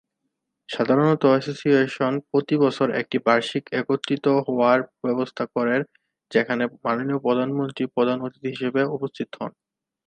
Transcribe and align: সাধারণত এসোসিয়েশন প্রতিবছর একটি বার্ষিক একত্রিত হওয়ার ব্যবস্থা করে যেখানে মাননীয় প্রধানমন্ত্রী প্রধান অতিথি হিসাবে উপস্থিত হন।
সাধারণত 0.69 1.23
এসোসিয়েশন 1.33 2.13
প্রতিবছর 2.29 2.87
একটি 3.01 3.17
বার্ষিক 3.25 3.63
একত্রিত 3.79 4.25
হওয়ার 4.45 4.77
ব্যবস্থা 5.03 5.43
করে 5.55 5.75
যেখানে 6.31 6.63
মাননীয় 6.83 7.19
প্রধানমন্ত্রী 7.25 7.83
প্রধান 7.95 8.17
অতিথি 8.21 8.49
হিসাবে 8.53 8.81
উপস্থিত 8.95 9.29
হন। 9.39 9.51